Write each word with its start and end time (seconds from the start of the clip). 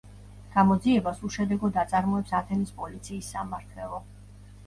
გამოძიებას 0.53 1.19
უშედეგოდ 1.27 1.77
აწარმოებს 1.81 2.35
ათენის 2.39 2.73
პოლიციის 2.79 3.31
სამმართველო. 3.35 4.01